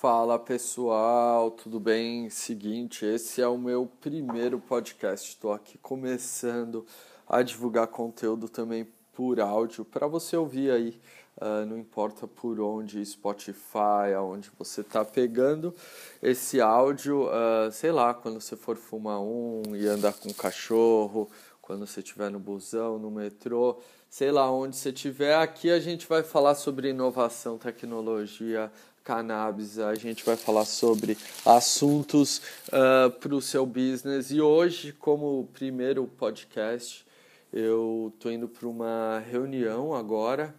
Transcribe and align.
Fala 0.00 0.38
pessoal, 0.38 1.50
tudo 1.50 1.78
bem? 1.78 2.30
Seguinte, 2.30 3.04
esse 3.04 3.42
é 3.42 3.46
o 3.46 3.58
meu 3.58 3.86
primeiro 4.00 4.58
podcast. 4.58 5.28
Estou 5.28 5.52
aqui 5.52 5.76
começando 5.76 6.86
a 7.28 7.42
divulgar 7.42 7.86
conteúdo 7.86 8.48
também 8.48 8.88
por 9.12 9.38
áudio 9.38 9.84
para 9.84 10.06
você 10.06 10.38
ouvir 10.38 10.70
aí, 10.70 10.98
uh, 11.36 11.66
não 11.66 11.76
importa 11.76 12.26
por 12.26 12.58
onde, 12.60 13.04
Spotify, 13.04 14.14
aonde 14.16 14.50
você 14.58 14.80
está 14.80 15.04
pegando 15.04 15.74
esse 16.22 16.62
áudio, 16.62 17.26
uh, 17.26 17.70
sei 17.70 17.92
lá, 17.92 18.14
quando 18.14 18.40
você 18.40 18.56
for 18.56 18.78
fumar 18.78 19.20
um 19.20 19.76
e 19.76 19.86
andar 19.86 20.14
com 20.14 20.30
o 20.30 20.34
cachorro, 20.34 21.28
quando 21.70 21.86
você 21.86 22.00
estiver 22.00 22.28
no 22.32 22.40
busão, 22.40 22.98
no 22.98 23.12
metrô, 23.12 23.78
sei 24.08 24.32
lá 24.32 24.50
onde 24.50 24.74
você 24.74 24.88
estiver. 24.88 25.36
Aqui 25.36 25.70
a 25.70 25.78
gente 25.78 26.04
vai 26.04 26.20
falar 26.20 26.56
sobre 26.56 26.88
inovação, 26.88 27.56
tecnologia, 27.56 28.72
cannabis, 29.04 29.78
a 29.78 29.94
gente 29.94 30.24
vai 30.24 30.36
falar 30.36 30.64
sobre 30.64 31.16
assuntos 31.46 32.42
uh, 32.70 33.08
para 33.20 33.32
o 33.32 33.40
seu 33.40 33.64
business. 33.64 34.32
E 34.32 34.40
hoje, 34.40 34.92
como 34.92 35.48
primeiro 35.52 36.08
podcast, 36.18 37.06
eu 37.52 38.12
estou 38.16 38.32
indo 38.32 38.48
para 38.48 38.66
uma 38.66 39.22
reunião 39.30 39.94
agora 39.94 40.52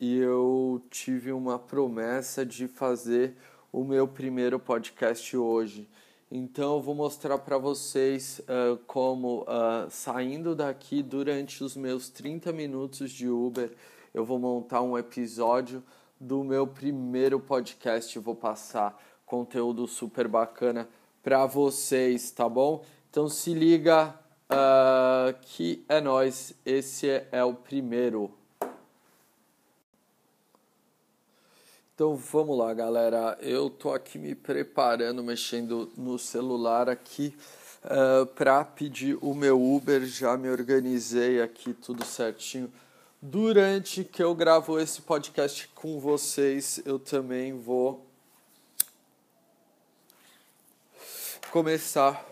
e 0.00 0.18
eu 0.18 0.82
tive 0.90 1.30
uma 1.30 1.60
promessa 1.60 2.44
de 2.44 2.66
fazer 2.66 3.36
o 3.72 3.84
meu 3.84 4.08
primeiro 4.08 4.58
podcast 4.58 5.36
hoje. 5.36 5.88
Então 6.30 6.74
eu 6.74 6.80
vou 6.80 6.94
mostrar 6.94 7.38
para 7.38 7.56
vocês 7.56 8.40
uh, 8.40 8.76
como 8.86 9.42
uh, 9.42 9.88
saindo 9.88 10.56
daqui 10.56 11.00
durante 11.00 11.62
os 11.62 11.76
meus 11.76 12.08
30 12.08 12.52
minutos 12.52 13.12
de 13.12 13.28
Uber, 13.28 13.72
eu 14.12 14.24
vou 14.24 14.38
montar 14.38 14.82
um 14.82 14.98
episódio 14.98 15.84
do 16.18 16.42
meu 16.42 16.66
primeiro 16.66 17.38
podcast. 17.38 18.18
Vou 18.18 18.34
passar 18.34 19.00
conteúdo 19.24 19.86
super 19.86 20.26
bacana 20.26 20.88
para 21.22 21.46
vocês, 21.46 22.30
tá 22.32 22.48
bom? 22.48 22.84
Então 23.08 23.28
se 23.28 23.54
liga 23.54 24.12
uh, 24.50 25.38
que 25.42 25.84
é 25.88 26.00
nós. 26.00 26.54
Esse 26.64 27.08
é 27.30 27.44
o 27.44 27.54
primeiro. 27.54 28.32
Então 31.96 32.14
vamos 32.14 32.58
lá, 32.58 32.74
galera. 32.74 33.38
Eu 33.40 33.70
tô 33.70 33.90
aqui 33.90 34.18
me 34.18 34.34
preparando, 34.34 35.24
mexendo 35.24 35.90
no 35.96 36.18
celular 36.18 36.90
aqui 36.90 37.34
uh, 37.82 37.88
ah, 38.22 38.26
para 38.34 38.62
pedir 38.66 39.16
o 39.22 39.32
meu 39.32 39.58
Uber. 39.58 40.04
Já 40.04 40.36
me 40.36 40.50
organizei 40.50 41.40
aqui 41.40 41.72
tudo 41.72 42.04
certinho 42.04 42.70
Durante 43.22 44.04
que 44.04 44.22
eu 44.22 44.34
gravo 44.34 44.78
esse 44.78 45.00
podcast 45.00 45.68
com 45.68 45.98
vocês, 45.98 46.82
eu 46.84 46.98
também 46.98 47.58
vou 47.58 48.04
começar 51.50 52.22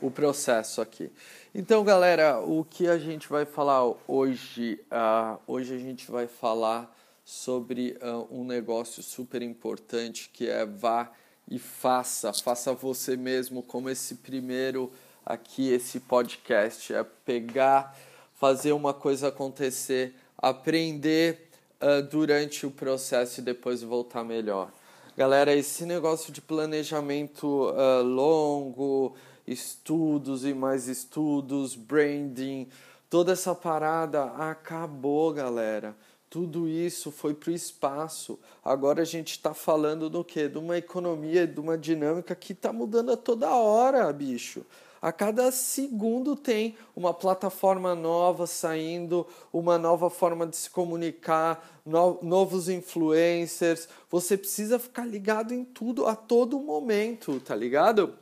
o 0.00 0.10
processo 0.10 0.80
aqui. 0.80 1.12
Então, 1.54 1.84
galera, 1.84 2.40
o 2.40 2.64
que 2.64 2.88
a 2.88 2.98
gente 2.98 3.28
vai 3.28 3.44
falar 3.44 3.84
hoje? 4.08 4.80
Uh, 4.90 5.38
hoje 5.46 5.74
a 5.74 5.78
gente 5.78 6.10
vai 6.10 6.26
falar 6.26 6.90
sobre 7.24 7.96
uh, 8.02 8.26
um 8.30 8.44
negócio 8.44 9.02
super 9.02 9.42
importante 9.42 10.30
que 10.32 10.48
é 10.48 10.66
vá 10.66 11.10
e 11.48 11.58
faça, 11.58 12.32
faça 12.32 12.72
você 12.72 13.16
mesmo, 13.16 13.62
como 13.62 13.90
esse 13.90 14.16
primeiro 14.16 14.92
aqui, 15.24 15.68
esse 15.70 16.00
podcast, 16.00 16.92
é 16.92 17.04
pegar 17.24 17.96
fazer 18.42 18.72
uma 18.72 18.92
coisa 18.92 19.28
acontecer, 19.28 20.16
aprender 20.36 21.48
uh, 21.80 22.02
durante 22.02 22.66
o 22.66 22.72
processo 22.72 23.38
e 23.38 23.42
depois 23.44 23.82
voltar 23.82 24.24
melhor. 24.24 24.72
Galera, 25.16 25.54
esse 25.54 25.86
negócio 25.86 26.32
de 26.32 26.40
planejamento 26.40 27.46
uh, 27.46 28.02
longo, 28.02 29.14
estudos 29.46 30.44
e 30.44 30.52
mais 30.52 30.88
estudos, 30.88 31.76
branding, 31.76 32.66
toda 33.08 33.30
essa 33.30 33.54
parada 33.54 34.24
acabou, 34.24 35.32
galera. 35.32 35.94
Tudo 36.32 36.66
isso 36.66 37.12
foi 37.12 37.34
para 37.34 37.50
o 37.50 37.52
espaço. 37.52 38.38
Agora 38.64 39.02
a 39.02 39.04
gente 39.04 39.32
está 39.32 39.52
falando 39.52 40.08
do 40.08 40.24
quê? 40.24 40.48
De 40.48 40.56
uma 40.56 40.78
economia, 40.78 41.46
de 41.46 41.60
uma 41.60 41.76
dinâmica 41.76 42.34
que 42.34 42.54
está 42.54 42.72
mudando 42.72 43.12
a 43.12 43.18
toda 43.18 43.50
hora, 43.50 44.10
bicho. 44.14 44.64
A 45.02 45.12
cada 45.12 45.52
segundo 45.52 46.34
tem 46.34 46.74
uma 46.96 47.12
plataforma 47.12 47.94
nova 47.94 48.46
saindo, 48.46 49.26
uma 49.52 49.76
nova 49.76 50.08
forma 50.08 50.46
de 50.46 50.56
se 50.56 50.70
comunicar, 50.70 51.82
no, 51.84 52.18
novos 52.22 52.66
influencers. 52.70 53.86
Você 54.10 54.38
precisa 54.38 54.78
ficar 54.78 55.04
ligado 55.04 55.52
em 55.52 55.62
tudo 55.62 56.06
a 56.06 56.16
todo 56.16 56.58
momento, 56.58 57.40
tá 57.40 57.54
ligado? 57.54 58.14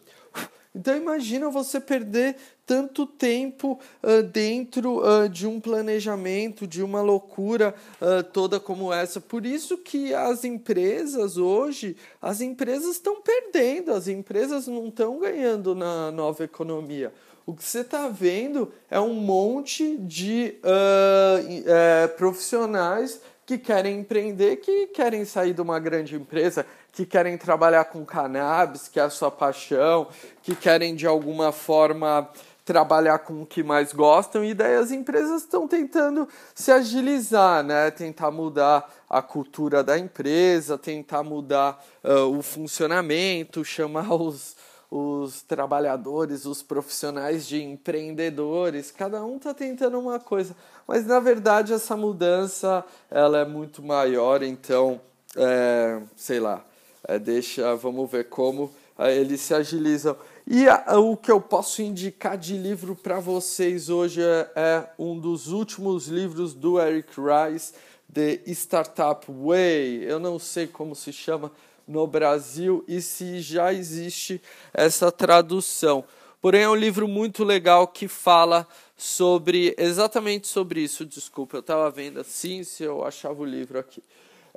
Então 0.75 0.97
imagina 0.97 1.49
você 1.49 1.81
perder 1.81 2.37
tanto 2.71 3.05
tempo 3.05 3.81
uh, 4.01 4.23
dentro 4.23 5.01
uh, 5.01 5.29
de 5.29 5.45
um 5.45 5.59
planejamento, 5.59 6.69
de 6.69 6.85
uma 6.85 7.03
loucura 7.03 7.75
uh, 8.01 8.23
toda 8.23 8.61
como 8.61 8.93
essa. 8.93 9.21
Por 9.21 9.45
isso 9.45 9.77
que 9.77 10.15
as 10.15 10.45
empresas 10.45 11.37
hoje, 11.37 11.97
as 12.23 12.41
empresas 12.41 12.93
estão 12.93 13.21
perdendo, 13.21 13.93
as 13.93 14.07
empresas 14.07 14.69
não 14.69 14.87
estão 14.87 15.19
ganhando 15.19 15.75
na 15.75 16.13
nova 16.13 16.45
economia. 16.45 17.13
O 17.45 17.55
que 17.55 17.65
você 17.65 17.81
está 17.81 18.07
vendo 18.07 18.71
é 18.89 19.01
um 19.01 19.15
monte 19.15 19.97
de 19.97 20.55
uh, 20.63 22.09
profissionais 22.17 23.21
que 23.45 23.59
querem 23.59 23.99
empreender, 23.99 24.59
que 24.59 24.87
querem 24.87 25.25
sair 25.25 25.53
de 25.53 25.61
uma 25.61 25.81
grande 25.81 26.15
empresa, 26.15 26.65
que 26.93 27.05
querem 27.05 27.37
trabalhar 27.37 27.85
com 27.87 28.05
cannabis, 28.05 28.87
que 28.87 29.01
é 29.01 29.03
a 29.03 29.11
sua 29.11 29.29
paixão, 29.29 30.07
que 30.41 30.55
querem 30.55 30.95
de 30.95 31.05
alguma 31.05 31.51
forma 31.51 32.31
trabalhar 32.71 33.19
com 33.19 33.43
o 33.43 33.47
que 33.47 33.65
mais 33.65 33.93
gostam 33.93 34.45
e 34.45 34.55
daí 34.55 34.77
as 34.77 34.93
empresas 34.93 35.43
estão 35.43 35.67
tentando 35.67 36.29
se 36.55 36.71
agilizar, 36.71 37.65
né? 37.65 37.91
Tentar 37.91 38.31
mudar 38.31 38.89
a 39.11 39.21
cultura 39.21 39.83
da 39.83 39.99
empresa, 39.99 40.79
tentar 40.79 41.25
mudar 41.25 41.85
uh, 42.05 42.39
o 42.39 42.41
funcionamento, 42.41 43.65
chamar 43.65 44.09
os, 44.15 44.55
os 44.89 45.43
trabalhadores, 45.43 46.47
os 46.47 46.63
profissionais 46.63 47.45
de 47.45 47.61
empreendedores, 47.61 48.93
cada 48.93 49.25
um 49.25 49.37
está 49.37 49.53
tentando 49.53 49.99
uma 49.99 50.21
coisa, 50.21 50.55
mas 50.87 51.05
na 51.05 51.19
verdade 51.19 51.73
essa 51.73 51.97
mudança 51.97 52.85
ela 53.11 53.39
é 53.39 53.45
muito 53.45 53.83
maior, 53.83 54.45
então 54.45 55.01
é, 55.37 56.01
sei 56.15 56.39
lá, 56.39 56.65
é, 57.09 57.19
deixa, 57.19 57.75
vamos 57.75 58.09
ver 58.09 58.29
como 58.29 58.71
é, 58.97 59.17
eles 59.17 59.41
se 59.41 59.55
agilizam. 59.55 60.17
E 60.53 60.69
a, 60.69 60.99
o 60.99 61.17
que 61.17 61.31
eu 61.31 61.41
posso 61.41 61.81
indicar 61.81 62.37
de 62.37 62.57
livro 62.57 62.97
para 62.97 63.21
vocês 63.21 63.89
hoje 63.89 64.21
é, 64.21 64.51
é, 64.57 64.85
um 64.99 65.17
dos 65.17 65.47
últimos 65.47 66.09
livros 66.09 66.55
do 66.55 66.81
Eric 66.81 67.09
Rice, 67.21 67.73
The 68.13 68.41
Startup 68.49 69.25
Way. 69.31 70.03
Eu 70.03 70.19
não 70.19 70.41
sei 70.41 70.67
como 70.67 70.97
se 70.97 71.13
chama 71.13 71.53
no 71.87 72.05
Brasil 72.05 72.85
e 72.89 73.01
se 73.01 73.41
já 73.41 73.73
existe 73.73 74.43
essa 74.75 75.13
tradução. 75.13 76.03
Porém, 76.43 76.63
é 76.63 76.69
um 76.69 76.75
livro 76.75 77.07
muito 77.07 77.45
legal 77.45 77.87
que 77.87 78.09
fala 78.09 78.67
sobre 78.97 79.73
exatamente 79.79 80.49
sobre 80.49 80.81
isso. 80.81 81.07
Desculpa, 81.07 81.59
eu 81.59 81.61
estava 81.61 81.89
vendo 81.93 82.19
assim 82.19 82.65
se 82.65 82.83
eu 82.83 83.05
achava 83.05 83.41
o 83.41 83.45
livro 83.45 83.79
aqui. 83.79 84.03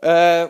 É, 0.01 0.49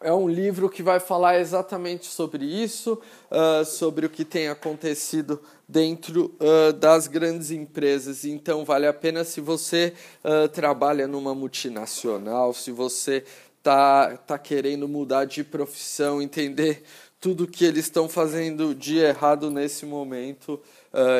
é 0.00 0.12
um 0.12 0.28
livro 0.28 0.68
que 0.68 0.82
vai 0.82 1.00
falar 1.00 1.40
exatamente 1.40 2.06
sobre 2.06 2.44
isso, 2.44 3.00
uh, 3.30 3.64
sobre 3.64 4.06
o 4.06 4.10
que 4.10 4.24
tem 4.24 4.48
acontecido 4.48 5.40
dentro 5.68 6.34
uh, 6.40 6.72
das 6.72 7.08
grandes 7.08 7.50
empresas. 7.50 8.24
Então, 8.24 8.64
vale 8.64 8.86
a 8.86 8.92
pena 8.92 9.24
se 9.24 9.40
você 9.40 9.92
uh, 10.24 10.48
trabalha 10.48 11.08
numa 11.08 11.34
multinacional, 11.34 12.54
se 12.54 12.70
você 12.70 13.24
tá, 13.60 14.16
tá 14.18 14.38
querendo 14.38 14.86
mudar 14.86 15.24
de 15.24 15.42
profissão, 15.42 16.22
entender 16.22 16.84
tudo 17.20 17.48
que 17.48 17.64
eles 17.64 17.86
estão 17.86 18.08
fazendo 18.08 18.72
de 18.76 18.98
errado 18.98 19.50
nesse 19.50 19.84
momento, 19.84 20.60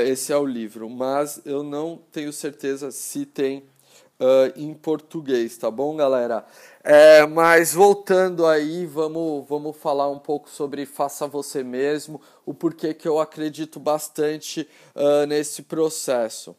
esse 0.06 0.32
é 0.32 0.36
o 0.36 0.46
livro. 0.46 0.88
Mas 0.88 1.40
eu 1.44 1.64
não 1.64 2.00
tenho 2.12 2.32
certeza 2.32 2.92
se 2.92 3.26
tem 3.26 3.64
em 4.54 4.72
português, 4.74 5.58
tá 5.58 5.68
bom, 5.68 5.96
galera? 5.96 6.46
É, 6.90 7.26
mas 7.26 7.74
voltando 7.74 8.46
aí, 8.46 8.86
vamos, 8.86 9.46
vamos 9.46 9.76
falar 9.76 10.08
um 10.08 10.18
pouco 10.18 10.48
sobre 10.48 10.86
faça 10.86 11.26
você 11.26 11.62
mesmo, 11.62 12.18
o 12.46 12.54
porquê 12.54 12.94
que 12.94 13.06
eu 13.06 13.20
acredito 13.20 13.78
bastante 13.78 14.66
uh, 14.94 15.26
nesse 15.26 15.64
processo. 15.64 16.56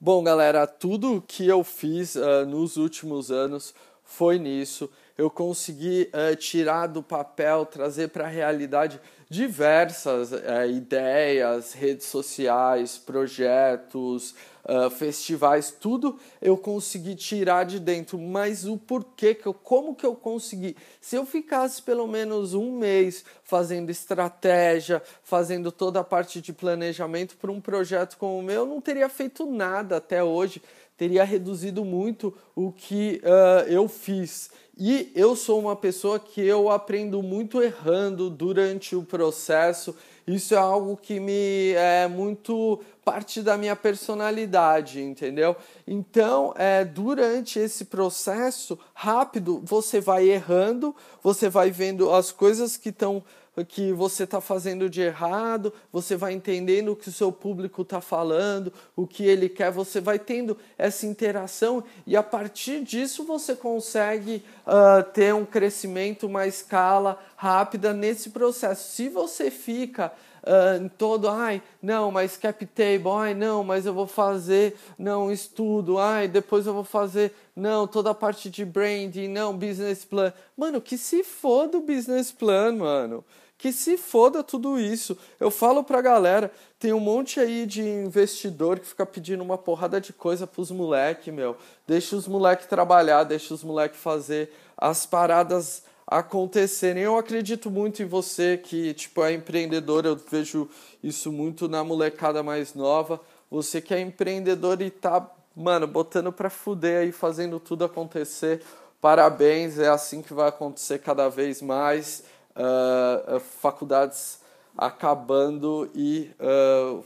Bom, 0.00 0.24
galera, 0.24 0.66
tudo 0.66 1.22
que 1.28 1.46
eu 1.46 1.62
fiz 1.62 2.16
nos 2.48 2.78
últimos 2.78 3.30
anos 3.30 3.74
foi 4.12 4.38
nisso. 4.38 4.90
eu 5.16 5.30
consegui 5.30 6.10
uh, 6.12 6.34
tirar 6.36 6.86
do 6.86 7.02
papel, 7.02 7.64
trazer 7.64 8.08
para 8.08 8.24
a 8.24 8.28
realidade 8.28 9.00
diversas 9.28 10.32
uh, 10.32 10.68
ideias, 10.68 11.72
redes 11.72 12.06
sociais, 12.06 12.98
projetos, 12.98 14.34
uh, 14.64 14.90
festivais, 14.90 15.70
tudo 15.70 16.18
eu 16.40 16.56
consegui 16.56 17.14
tirar 17.14 17.64
de 17.64 17.80
dentro. 17.80 18.18
Mas 18.18 18.66
o 18.66 18.76
porquê 18.76 19.34
que 19.34 19.46
eu, 19.46 19.54
como 19.54 19.94
que 19.94 20.04
eu 20.04 20.14
consegui? 20.14 20.76
Se 21.00 21.16
eu 21.16 21.24
ficasse 21.24 21.80
pelo 21.80 22.06
menos 22.06 22.52
um 22.52 22.76
mês 22.76 23.24
fazendo 23.42 23.90
estratégia, 23.90 25.02
fazendo 25.22 25.72
toda 25.72 26.00
a 26.00 26.04
parte 26.04 26.40
de 26.40 26.52
planejamento 26.52 27.36
para 27.36 27.50
um 27.50 27.60
projeto 27.60 28.16
como 28.18 28.38
o 28.38 28.42
meu, 28.42 28.62
eu 28.62 28.66
não 28.66 28.80
teria 28.80 29.08
feito 29.08 29.46
nada 29.46 29.96
até 29.96 30.22
hoje. 30.22 30.62
Teria 31.02 31.24
reduzido 31.24 31.84
muito 31.84 32.32
o 32.54 32.70
que 32.70 33.20
uh, 33.24 33.68
eu 33.68 33.88
fiz. 33.88 34.52
E 34.78 35.10
eu 35.16 35.34
sou 35.34 35.58
uma 35.58 35.74
pessoa 35.74 36.16
que 36.20 36.40
eu 36.40 36.70
aprendo 36.70 37.20
muito 37.24 37.60
errando 37.60 38.30
durante 38.30 38.94
o 38.94 39.02
processo. 39.02 39.96
Isso 40.24 40.54
é 40.54 40.58
algo 40.58 40.96
que 40.96 41.18
me 41.18 41.72
é 41.72 42.06
muito 42.06 42.78
parte 43.04 43.42
da 43.42 43.58
minha 43.58 43.74
personalidade, 43.74 45.02
entendeu? 45.02 45.56
Então, 45.88 46.54
é, 46.56 46.84
durante 46.84 47.58
esse 47.58 47.86
processo 47.86 48.78
rápido, 48.94 49.60
você 49.64 50.00
vai 50.00 50.28
errando, 50.28 50.94
você 51.20 51.48
vai 51.48 51.72
vendo 51.72 52.12
as 52.12 52.30
coisas 52.30 52.76
que 52.76 52.90
estão 52.90 53.24
que 53.68 53.92
você 53.92 54.24
está 54.24 54.40
fazendo 54.40 54.88
de 54.88 55.02
errado, 55.02 55.72
você 55.92 56.16
vai 56.16 56.32
entendendo 56.32 56.92
o 56.92 56.96
que 56.96 57.08
o 57.08 57.12
seu 57.12 57.30
público 57.30 57.82
está 57.82 58.00
falando, 58.00 58.72
o 58.96 59.06
que 59.06 59.24
ele 59.24 59.48
quer, 59.48 59.70
você 59.70 60.00
vai 60.00 60.18
tendo 60.18 60.56
essa 60.78 61.04
interação 61.04 61.84
e 62.06 62.16
a 62.16 62.22
partir 62.22 62.82
disso 62.82 63.24
você 63.24 63.54
consegue 63.54 64.42
uh, 64.66 65.02
ter 65.12 65.34
um 65.34 65.44
crescimento, 65.44 66.26
uma 66.26 66.46
escala 66.46 67.22
rápida 67.36 67.92
nesse 67.92 68.30
processo. 68.30 68.92
Se 68.92 69.10
você 69.10 69.50
fica 69.50 70.12
uh, 70.42 70.88
todo, 70.98 71.28
ai, 71.28 71.62
não, 71.82 72.10
mas 72.10 72.36
cap 72.36 72.64
table, 72.66 73.08
ai, 73.10 73.34
não, 73.34 73.62
mas 73.64 73.86
eu 73.86 73.94
vou 73.94 74.06
fazer, 74.06 74.76
não, 74.98 75.30
estudo, 75.30 75.98
ai, 75.98 76.28
depois 76.28 76.66
eu 76.66 76.74
vou 76.74 76.84
fazer, 76.84 77.34
não, 77.54 77.86
toda 77.86 78.10
a 78.10 78.14
parte 78.14 78.50
de 78.50 78.64
branding, 78.64 79.28
não, 79.28 79.56
business 79.56 80.04
plan. 80.04 80.32
Mano, 80.56 80.80
que 80.80 80.98
se 80.98 81.22
foda 81.24 81.78
o 81.78 81.82
business 81.82 82.32
plan, 82.32 82.72
mano. 82.72 83.24
Que 83.58 83.72
se 83.72 83.96
foda 83.96 84.42
tudo 84.42 84.76
isso. 84.76 85.16
Eu 85.38 85.48
falo 85.48 85.84
pra 85.84 86.00
galera, 86.00 86.50
tem 86.80 86.92
um 86.92 86.98
monte 86.98 87.38
aí 87.38 87.64
de 87.64 87.80
investidor 87.80 88.80
que 88.80 88.86
fica 88.88 89.06
pedindo 89.06 89.40
uma 89.40 89.56
porrada 89.56 90.00
de 90.00 90.12
coisa 90.12 90.48
pros 90.48 90.72
moleque, 90.72 91.30
meu. 91.30 91.56
Deixa 91.86 92.16
os 92.16 92.26
moleque 92.26 92.66
trabalhar, 92.66 93.22
deixa 93.22 93.54
os 93.54 93.62
moleque 93.62 93.96
fazer 93.96 94.52
as 94.76 95.06
paradas 95.06 95.84
acontecerem. 96.18 97.02
Eu 97.02 97.16
acredito 97.16 97.70
muito 97.70 98.02
em 98.02 98.06
você 98.06 98.56
que 98.56 98.94
tipo 98.94 99.24
é 99.24 99.32
empreendedor, 99.32 100.04
eu 100.04 100.16
vejo 100.16 100.68
isso 101.02 101.32
muito 101.32 101.68
na 101.68 101.82
molecada 101.82 102.42
mais 102.42 102.74
nova. 102.74 103.20
Você 103.50 103.80
que 103.80 103.92
é 103.92 104.00
empreendedor 104.00 104.80
e 104.80 104.90
tá, 104.90 105.30
mano, 105.54 105.86
botando 105.86 106.32
para 106.32 106.48
fuder 106.48 107.02
aí, 107.02 107.12
fazendo 107.12 107.60
tudo 107.60 107.84
acontecer. 107.84 108.62
Parabéns, 109.00 109.78
é 109.78 109.88
assim 109.88 110.22
que 110.22 110.32
vai 110.32 110.48
acontecer 110.48 110.98
cada 111.00 111.28
vez 111.28 111.60
mais. 111.60 112.24
Uh, 112.54 113.40
faculdades 113.40 114.40
acabando 114.76 115.90
e 115.94 116.30
uh, 116.38 117.02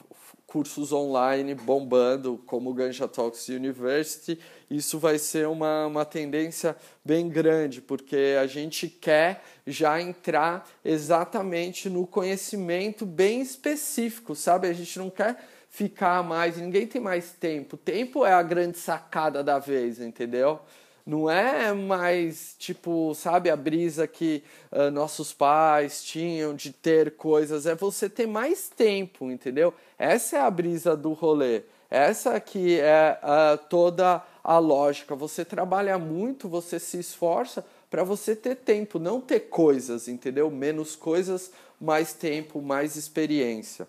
cursos 0.46 0.92
online 0.92 1.54
bombando, 1.54 2.40
como 2.46 2.70
o 2.70 2.74
Ganja 2.74 3.08
Talks 3.08 3.48
University, 3.48 4.38
isso 4.70 4.98
vai 4.98 5.18
ser 5.18 5.48
uma, 5.48 5.86
uma 5.86 6.04
tendência 6.04 6.76
bem 7.04 7.28
grande, 7.28 7.82
porque 7.82 8.36
a 8.40 8.46
gente 8.46 8.88
quer 8.88 9.42
já 9.66 10.00
entrar 10.00 10.68
exatamente 10.84 11.90
no 11.90 12.06
conhecimento 12.06 13.04
bem 13.04 13.40
específico, 13.40 14.34
sabe? 14.34 14.68
A 14.68 14.72
gente 14.72 14.98
não 14.98 15.10
quer 15.10 15.36
ficar 15.68 16.22
mais, 16.22 16.56
ninguém 16.56 16.86
tem 16.86 17.00
mais 17.00 17.32
tempo. 17.32 17.76
Tempo 17.76 18.24
é 18.24 18.32
a 18.32 18.42
grande 18.42 18.78
sacada 18.78 19.42
da 19.42 19.58
vez, 19.58 20.00
entendeu? 20.00 20.60
Não 21.06 21.30
é 21.30 21.72
mais 21.72 22.56
tipo, 22.58 23.14
sabe, 23.14 23.48
a 23.48 23.54
brisa 23.54 24.08
que 24.08 24.42
uh, 24.72 24.90
nossos 24.90 25.32
pais 25.32 26.02
tinham 26.02 26.52
de 26.52 26.72
ter 26.72 27.12
coisas, 27.12 27.64
é 27.64 27.76
você 27.76 28.10
ter 28.10 28.26
mais 28.26 28.68
tempo, 28.68 29.30
entendeu? 29.30 29.72
Essa 29.96 30.38
é 30.38 30.40
a 30.40 30.50
brisa 30.50 30.96
do 30.96 31.12
rolê. 31.12 31.62
Essa 31.88 32.40
que 32.40 32.80
é 32.80 33.20
uh, 33.22 33.56
toda 33.68 34.20
a 34.42 34.58
lógica. 34.58 35.14
Você 35.14 35.44
trabalha 35.44 35.96
muito, 35.96 36.48
você 36.48 36.80
se 36.80 36.98
esforça 36.98 37.64
para 37.88 38.02
você 38.02 38.34
ter 38.34 38.56
tempo, 38.56 38.98
não 38.98 39.20
ter 39.20 39.40
coisas, 39.40 40.08
entendeu? 40.08 40.50
Menos 40.50 40.96
coisas, 40.96 41.52
mais 41.80 42.12
tempo, 42.12 42.60
mais 42.60 42.96
experiência. 42.96 43.86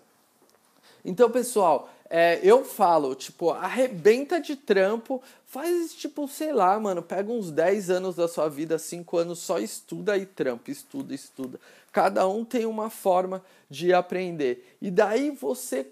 Então, 1.04 1.30
pessoal, 1.30 1.90
é, 2.10 2.40
eu 2.42 2.64
falo, 2.64 3.14
tipo, 3.14 3.50
arrebenta 3.50 4.40
de 4.40 4.56
trampo, 4.56 5.22
faz, 5.46 5.94
tipo, 5.94 6.26
sei 6.26 6.52
lá, 6.52 6.78
mano, 6.80 7.02
pega 7.02 7.30
uns 7.30 7.50
10 7.50 7.90
anos 7.90 8.16
da 8.16 8.26
sua 8.26 8.48
vida, 8.48 8.78
5 8.78 9.18
anos, 9.18 9.38
só 9.40 9.58
estuda 9.58 10.16
e 10.16 10.24
trampa, 10.24 10.70
estuda, 10.70 11.14
estuda. 11.14 11.60
Cada 11.92 12.26
um 12.26 12.44
tem 12.44 12.64
uma 12.64 12.88
forma 12.88 13.42
de 13.68 13.92
aprender. 13.92 14.76
E 14.80 14.90
daí 14.90 15.30
você, 15.30 15.86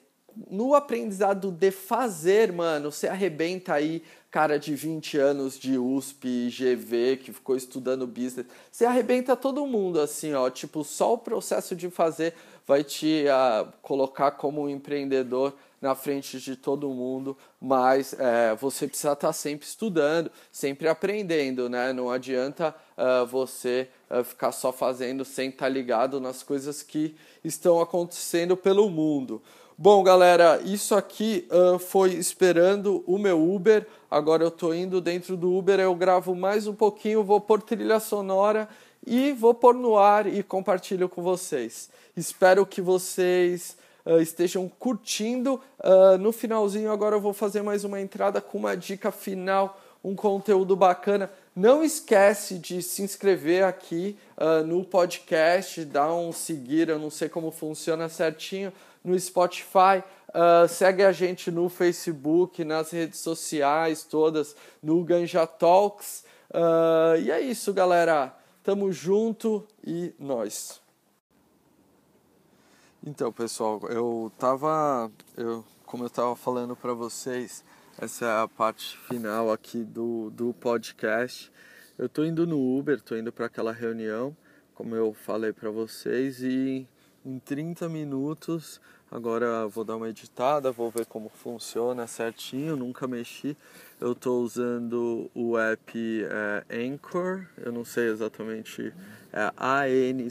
no 0.50 0.74
aprendizado 0.74 1.50
de 1.50 1.70
fazer, 1.70 2.50
mano, 2.50 2.90
você 2.90 3.08
arrebenta 3.08 3.74
aí, 3.74 4.02
cara 4.30 4.58
de 4.58 4.74
20 4.74 5.18
anos 5.18 5.58
de 5.58 5.76
USP, 5.78 6.48
GV, 6.48 7.18
que 7.18 7.32
ficou 7.32 7.56
estudando 7.56 8.06
business, 8.06 8.46
você 8.70 8.86
arrebenta 8.86 9.36
todo 9.36 9.66
mundo, 9.66 10.00
assim, 10.00 10.32
ó, 10.32 10.48
tipo, 10.48 10.82
só 10.82 11.14
o 11.14 11.18
processo 11.18 11.76
de 11.76 11.90
fazer 11.90 12.34
vai 12.66 12.82
te 12.82 13.24
uh, 13.26 13.70
colocar 13.80 14.32
como 14.32 14.62
um 14.62 14.68
empreendedor 14.68 15.54
na 15.80 15.94
frente 15.94 16.40
de 16.40 16.56
todo 16.56 16.88
mundo, 16.88 17.36
mas 17.60 18.14
é, 18.18 18.54
você 18.54 18.86
precisa 18.86 19.12
estar 19.12 19.32
sempre 19.32 19.66
estudando, 19.66 20.30
sempre 20.50 20.88
aprendendo, 20.88 21.68
né? 21.68 21.92
Não 21.92 22.10
adianta 22.10 22.74
uh, 22.96 23.26
você 23.26 23.88
uh, 24.10 24.24
ficar 24.24 24.52
só 24.52 24.72
fazendo 24.72 25.24
sem 25.24 25.50
estar 25.50 25.68
ligado 25.68 26.20
nas 26.20 26.42
coisas 26.42 26.82
que 26.82 27.14
estão 27.44 27.80
acontecendo 27.80 28.56
pelo 28.56 28.88
mundo. 28.88 29.42
Bom, 29.78 30.02
galera, 30.02 30.58
isso 30.64 30.94
aqui 30.94 31.46
uh, 31.50 31.78
foi 31.78 32.14
esperando 32.14 33.04
o 33.06 33.18
meu 33.18 33.54
Uber. 33.54 33.86
Agora 34.10 34.42
eu 34.42 34.48
estou 34.48 34.74
indo 34.74 35.02
dentro 35.02 35.36
do 35.36 35.54
Uber, 35.54 35.78
eu 35.78 35.94
gravo 35.94 36.34
mais 36.34 36.66
um 36.66 36.74
pouquinho, 36.74 37.22
vou 37.22 37.40
pôr 37.40 37.60
trilha 37.60 38.00
sonora 38.00 38.68
e 39.06 39.32
vou 39.32 39.52
pôr 39.52 39.74
no 39.74 39.98
ar 39.98 40.26
e 40.26 40.42
compartilho 40.42 41.10
com 41.10 41.22
vocês. 41.22 41.90
Espero 42.16 42.64
que 42.64 42.80
vocês 42.80 43.76
uh, 44.06 44.20
estejam 44.20 44.70
curtindo. 44.78 45.60
Uh, 45.80 46.16
no 46.18 46.32
finalzinho, 46.32 46.90
agora 46.90 47.16
eu 47.16 47.20
vou 47.20 47.34
fazer 47.34 47.62
mais 47.62 47.84
uma 47.84 48.00
entrada 48.00 48.40
com 48.40 48.56
uma 48.56 48.76
dica 48.76 49.10
final, 49.10 49.78
um 50.02 50.14
conteúdo 50.14 50.76
bacana. 50.76 51.30
Não 51.54 51.82
esquece 51.82 52.58
de 52.58 52.82
se 52.82 53.02
inscrever 53.02 53.64
aqui 53.64 54.16
uh, 54.36 54.64
no 54.64 54.84
podcast, 54.84 55.84
dar 55.84 56.14
um 56.14 56.32
seguir, 56.32 56.88
eu 56.88 56.98
não 56.98 57.10
sei 57.10 57.28
como 57.28 57.50
funciona 57.50 58.08
certinho, 58.08 58.72
no 59.02 59.18
Spotify. 59.18 60.02
Uh, 60.28 60.68
segue 60.68 61.02
a 61.02 61.12
gente 61.12 61.50
no 61.50 61.68
Facebook, 61.68 62.62
nas 62.62 62.90
redes 62.90 63.20
sociais 63.20 64.04
todas, 64.04 64.54
no 64.82 65.02
Ganja 65.02 65.46
Talks. 65.46 66.24
Uh, 66.50 67.18
e 67.20 67.30
é 67.30 67.40
isso, 67.40 67.72
galera. 67.72 68.34
Tamo 68.62 68.92
junto 68.92 69.66
e 69.84 70.12
nós. 70.18 70.85
Então, 73.08 73.30
pessoal, 73.30 73.80
eu 73.88 74.32
tava, 74.36 75.08
eu, 75.36 75.64
como 75.84 76.02
eu 76.04 76.10
tava 76.10 76.34
falando 76.34 76.74
para 76.74 76.92
vocês, 76.92 77.64
essa 77.96 78.24
é 78.24 78.42
a 78.42 78.48
parte 78.48 78.98
final 78.98 79.52
aqui 79.52 79.84
do, 79.84 80.28
do 80.30 80.52
podcast. 80.52 81.52
Eu 81.96 82.08
tô 82.08 82.24
indo 82.24 82.44
no 82.44 82.58
Uber, 82.76 83.00
tô 83.00 83.14
indo 83.14 83.30
para 83.30 83.46
aquela 83.46 83.70
reunião, 83.70 84.36
como 84.74 84.96
eu 84.96 85.14
falei 85.14 85.52
para 85.52 85.70
vocês, 85.70 86.42
e 86.42 86.88
em 87.24 87.38
30 87.38 87.88
minutos, 87.88 88.80
agora 89.08 89.68
vou 89.68 89.84
dar 89.84 89.94
uma 89.94 90.08
editada, 90.08 90.72
vou 90.72 90.90
ver 90.90 91.06
como 91.06 91.28
funciona 91.28 92.08
certinho, 92.08 92.74
nunca 92.74 93.06
mexi. 93.06 93.56
Eu 94.00 94.16
tô 94.16 94.40
usando 94.40 95.30
o 95.32 95.56
app 95.56 96.24
é, 96.24 96.64
Anchor, 96.76 97.46
eu 97.56 97.70
não 97.70 97.84
sei 97.84 98.08
exatamente, 98.08 98.92
é 99.32 99.52
A-N-C-H-O-R 99.56 100.26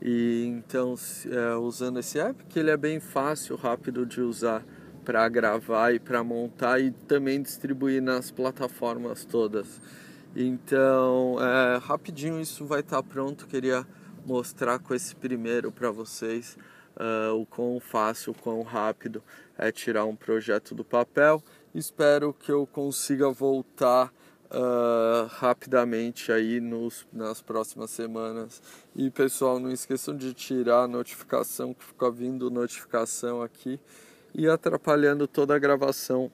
e 0.00 0.44
então, 0.46 0.94
é, 1.30 1.54
usando 1.56 1.98
esse 1.98 2.18
app, 2.18 2.44
que 2.46 2.58
ele 2.58 2.70
é 2.70 2.76
bem 2.76 3.00
fácil, 3.00 3.56
rápido 3.56 4.04
de 4.04 4.20
usar 4.20 4.64
para 5.04 5.28
gravar 5.28 5.92
e 5.92 6.00
para 6.00 6.22
montar 6.24 6.80
e 6.80 6.90
também 6.90 7.40
distribuir 7.40 8.02
nas 8.02 8.30
plataformas 8.30 9.24
todas. 9.24 9.80
Então, 10.34 11.36
é, 11.40 11.78
rapidinho 11.78 12.40
isso 12.40 12.66
vai 12.66 12.80
estar 12.80 13.02
tá 13.02 13.02
pronto. 13.02 13.46
Queria 13.46 13.86
mostrar 14.26 14.78
com 14.80 14.94
esse 14.94 15.14
primeiro 15.14 15.70
para 15.70 15.90
vocês 15.90 16.58
uh, 16.96 17.34
o 17.34 17.46
quão 17.46 17.78
fácil, 17.78 18.32
o 18.32 18.34
quão 18.34 18.62
rápido 18.62 19.22
é 19.56 19.70
tirar 19.70 20.04
um 20.04 20.16
projeto 20.16 20.74
do 20.74 20.84
papel. 20.84 21.42
Espero 21.74 22.32
que 22.32 22.50
eu 22.50 22.66
consiga 22.66 23.30
voltar 23.30 24.12
uh, 24.50 25.26
rapidamente 25.26 26.32
aí 26.32 26.60
nos, 26.60 27.06
nas 27.12 27.40
próximas 27.40 27.90
semanas. 27.90 28.62
E 28.94 29.10
pessoal, 29.10 29.58
não 29.58 29.70
esqueçam 29.70 30.16
de 30.16 30.32
tirar 30.32 30.82
a 30.84 30.88
notificação 30.88 31.74
que 31.74 31.84
fica 31.84 32.10
vindo 32.10 32.50
notificação 32.50 33.42
aqui 33.42 33.78
e 34.34 34.48
atrapalhando 34.48 35.26
toda 35.26 35.54
a 35.54 35.58
gravação 35.58 36.30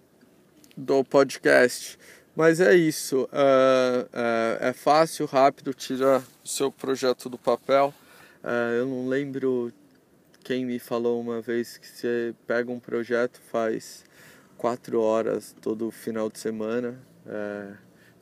do 0.77 1.05
podcast. 1.05 1.99
Mas 2.35 2.61
é 2.61 2.75
isso, 2.75 3.25
uh, 3.25 3.27
uh, 3.27 4.57
é 4.61 4.73
fácil, 4.73 5.27
rápido, 5.27 5.75
tira 5.75 6.23
o 6.43 6.49
seu 6.49 6.73
projeto 6.73 7.29
do 7.29 7.39
papel. 7.39 7.93
Eu 8.77 8.87
não 8.87 9.07
lembro 9.07 9.73
quem 10.43 10.65
me 10.65 10.81
falou 10.81 11.21
uma 11.21 11.41
vez 11.41 11.79
que 11.79 11.87
você 11.87 12.35
pega 12.45 12.73
um 12.73 12.81
projeto, 12.81 13.41
faz 13.41 14.05
quatro 14.57 15.01
horas 15.01 15.55
todo 15.61 15.89
final 15.93 16.29
de 16.29 16.41
semana. 16.41 16.99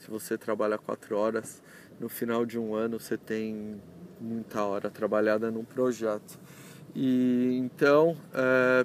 Se 0.01 0.11
você 0.11 0.37
trabalha 0.37 0.77
quatro 0.79 1.17
horas, 1.17 1.63
no 2.01 2.09
final 2.09 2.45
de 2.45 2.59
um 2.59 2.75
ano 2.75 2.99
você 2.99 3.17
tem 3.17 3.81
muita 4.21 4.65
hora 4.65 4.91
trabalhada 4.91 5.51
num 5.51 5.65
projeto. 5.65 6.39
E 6.95 7.57
então 7.59 8.17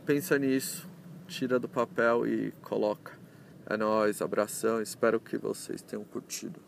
pensa 0.06 0.38
nisso, 0.38 0.88
tira 1.28 1.58
do 1.58 1.68
papel 1.68 2.28
e 2.28 2.52
coloca. 2.62 3.18
É 3.68 3.76
nóis, 3.76 4.22
abração, 4.22 4.82
espero 4.82 5.20
que 5.20 5.38
vocês 5.38 5.82
tenham 5.82 6.04
curtido. 6.04 6.60